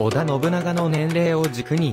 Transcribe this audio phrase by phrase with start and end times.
[0.00, 1.92] 織田信長の年齢を軸に、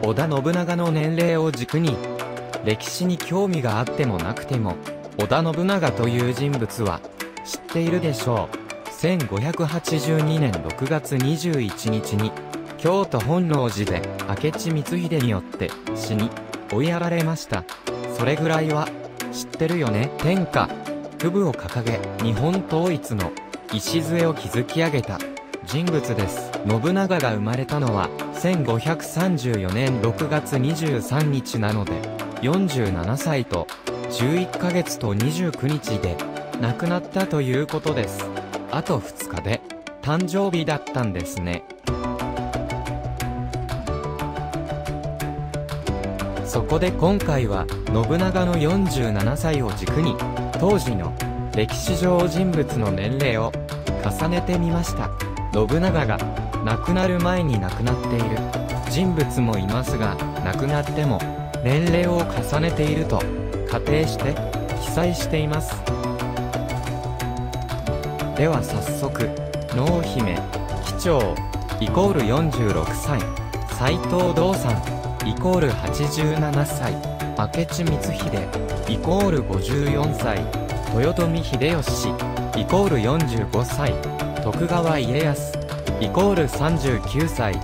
[0.00, 1.96] 織田信長の年齢を軸に、
[2.64, 4.76] 歴史に興味があってもなくても、
[5.18, 7.00] 織田信長という人物は、
[7.44, 8.88] 知っているでしょう。
[8.90, 12.30] 1582年6月21日に、
[12.78, 16.30] 京都本能寺で明智光秀によって死に
[16.72, 17.64] 追いやられました。
[18.16, 18.86] それぐらいは
[19.32, 20.68] 知ってるよね天下。
[21.20, 23.32] 不部を掲げ日本統一の
[23.76, 25.18] 礎を築き上げた
[25.66, 26.50] 人物です。
[26.68, 31.92] 信長が生まれたのは1534年6月23日なので
[32.42, 33.66] 47歳と
[34.10, 36.16] 11ヶ月と29日で
[36.60, 38.24] 亡くなったということです。
[38.70, 39.60] あと2日で
[40.02, 41.64] 誕生日だったんですね。
[46.44, 50.14] そこで今回は、信長の47歳を軸に、
[50.60, 51.12] 当時の
[51.56, 53.50] 歴史上人物の年齢を
[54.04, 55.10] 重ねてみました。
[55.52, 56.18] 信長が
[56.64, 58.38] 亡くなる前に亡くなっている
[58.90, 61.18] 人物もいますが、亡くなっても
[61.64, 63.22] 年齢を重ねていると
[63.70, 64.34] 仮定して
[64.82, 65.74] 記載しています。
[68.36, 69.30] では早速、
[69.74, 70.36] 濃姫、
[70.84, 71.34] 機長、
[71.80, 73.20] イコール46歳、
[73.78, 78.48] 斎藤道さん、イコール87歳、明智光秀、
[78.88, 80.38] イコール54歳、
[80.96, 82.08] 豊臣秀吉、
[82.60, 83.92] イコール45歳、
[84.44, 85.58] 徳川家康、
[86.00, 87.60] イコール39歳。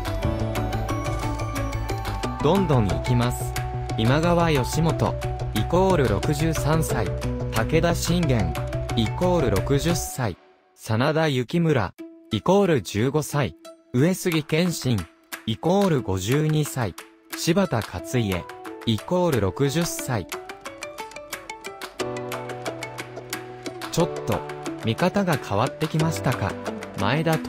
[2.43, 3.53] どんどん行きます。
[3.97, 5.15] 今川義元、
[5.55, 7.07] イコール63歳、
[7.53, 8.53] 武田信玄、
[8.97, 10.37] イコール60歳、
[10.75, 11.95] 真田幸村、
[12.33, 13.55] イコール15歳、
[13.95, 14.99] 上杉謙信、
[15.47, 16.95] イコール52歳。
[17.37, 18.45] 柴田勝家、
[18.87, 20.27] イコール60歳。
[23.93, 24.41] ちょっと、
[24.87, 26.51] 見方が変わってきましたか？
[26.99, 27.43] 前田利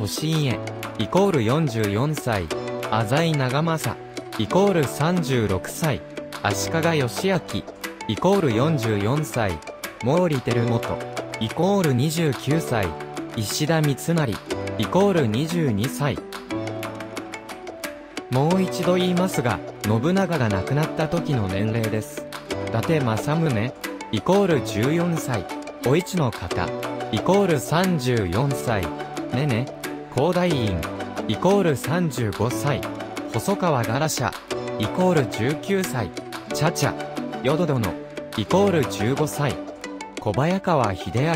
[0.44, 0.59] 家、
[1.00, 2.47] イコール44歳。
[2.91, 3.97] 浅井長政、
[4.39, 6.01] イコール36歳。
[6.44, 7.39] 足利義明、
[8.09, 9.57] イコール44歳。
[10.01, 10.97] 毛利輝元、
[11.39, 12.88] イコール29歳。
[13.38, 14.33] 石田三成、
[14.77, 16.17] イコール22歳。
[18.31, 22.25] もう一度言いますが、信長が亡くなった時の年齢です。
[22.66, 23.74] 伊達政宗、
[24.14, 25.46] イコール14歳。
[25.86, 26.66] お市の方、
[27.12, 28.88] イコール34歳。
[29.34, 29.66] ねね、
[30.16, 30.80] 高大院、
[31.28, 32.80] イコール35歳。
[33.34, 34.31] 細川ガラシャ、
[34.80, 36.09] イコール19歳。
[36.53, 36.94] チャチャ、
[37.44, 37.94] 淀殿、
[38.38, 39.58] イコール15歳。
[40.22, 41.34] 小早川秀明、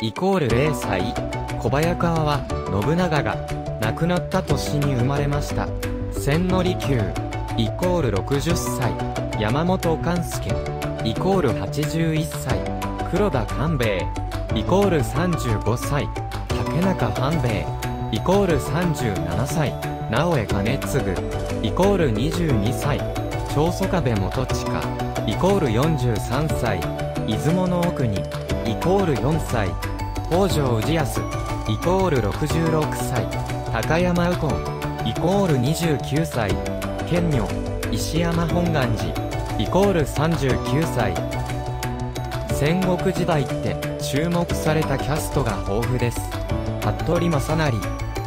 [0.00, 1.12] イコール0歳。
[1.58, 2.46] 小早川は、
[2.84, 3.34] 信長が
[3.80, 5.66] 亡くなった年に生まれました。
[6.22, 7.00] 千利休、
[7.56, 8.92] イコール60歳、
[9.40, 10.50] 山本勘介、
[11.02, 12.58] イコール81歳、
[13.10, 14.06] 黒田官兵衛、
[14.54, 16.06] イコール35歳、
[16.46, 17.66] 竹中半兵衛、
[18.12, 19.72] イコール37歳、
[20.10, 20.98] 直江兼次、
[21.66, 22.98] イコール22歳、
[23.54, 24.82] 長宗我部元親、
[25.26, 26.80] イコール43歳、
[27.26, 28.18] 出雲の奥に、
[28.66, 29.70] イコール4歳、
[30.28, 31.20] 北条氏康、
[31.66, 33.26] イコール66歳、
[33.72, 36.50] 高山右近、イコール29歳、
[37.08, 37.48] 剣女、
[37.90, 39.08] 石山本願寺、
[39.58, 41.14] イコール39歳。
[42.52, 46.20] 戦国時代って注目されたキャストが豊富です。
[46.82, 47.78] 服部正成、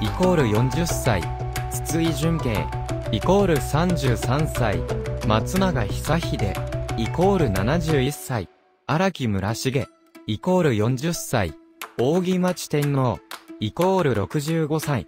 [0.01, 1.21] イコール40歳、
[1.69, 2.65] 筒井淳慶、
[3.11, 4.79] イコール33歳、
[5.27, 6.53] 松永久秀、
[6.97, 8.49] イコール71歳、
[8.87, 9.85] 荒木村重、
[10.25, 11.53] イコール40歳、
[11.99, 13.19] 扇町天皇、
[13.59, 15.07] イコール65歳、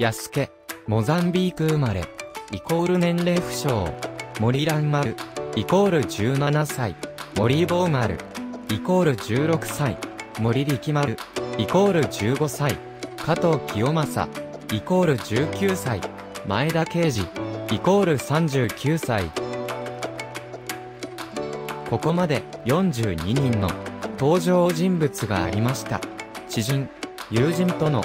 [0.00, 0.50] 安家、
[0.86, 2.06] モザンビーク生まれ、
[2.52, 3.92] イコール年齢不詳、
[4.40, 5.14] 森蘭丸、
[5.56, 6.96] イコール17歳、
[7.36, 8.16] 森坊丸、
[8.70, 9.98] イコール16歳、
[10.38, 11.18] 森力丸、
[11.58, 12.78] イコール15歳、
[13.18, 14.28] 加藤清正、
[14.72, 16.00] イコール19歳、
[16.46, 17.26] 前田慶次、
[17.70, 19.30] イコール39歳。
[21.90, 23.70] ここまで42人の
[24.18, 26.00] 登場人物がありました。
[26.48, 26.88] 知人、
[27.30, 28.02] 友人との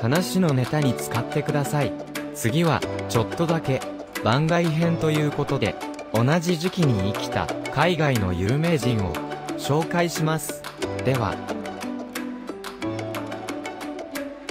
[0.00, 1.92] 話のネタに使ってください。
[2.34, 3.80] 次は、ちょっとだけ、
[4.24, 5.74] 番外編ということで、
[6.12, 9.14] 同じ時期に生きた海外の有名人を
[9.58, 10.62] 紹介します。
[11.04, 11.34] では、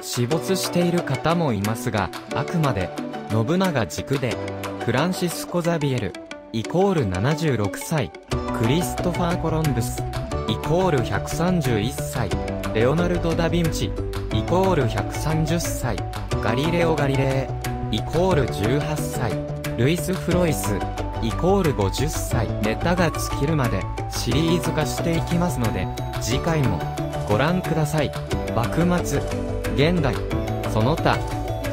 [0.02, 2.90] 死没している方もいますが、あくまで、
[3.30, 4.36] 信長軸で、
[4.86, 6.14] フランシスコ・ザビエル、
[6.54, 8.12] イコール76歳、
[8.60, 10.02] クリストファー・コロンブス、
[10.48, 12.30] イコール131歳、
[12.74, 13.92] レオナルド・ダ・ヴィンチ、
[14.46, 15.98] コール130歳。
[16.44, 17.50] ガリレオ・ガリレ
[17.92, 19.34] イイコール18歳。
[19.76, 20.78] ルイス・フロイス。
[21.24, 22.48] イコール50歳。
[22.62, 23.82] ネタが尽きるまで。
[24.12, 25.88] シリーズ化していきますので。
[26.22, 26.80] 次回も。
[27.28, 28.12] ご覧ください。
[28.56, 29.20] 幕末。
[29.74, 30.14] 現代。
[30.72, 31.18] その他。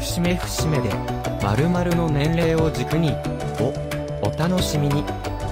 [0.00, 0.88] 節目節目で。
[1.42, 3.12] 〇〇の年齢を軸に。
[3.60, 3.74] を。
[4.22, 5.04] お楽しみに。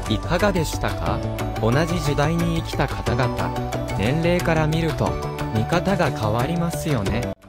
[0.08, 1.19] いかがでしたか？
[1.61, 3.50] 同じ時代に生きた方々。
[3.99, 5.30] 年齢から見ると。
[5.55, 7.40] 見方が変わりますよね。